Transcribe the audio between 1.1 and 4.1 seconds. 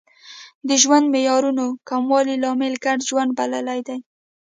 معیارونو کموالی لامل ګډ ژوند بللی دی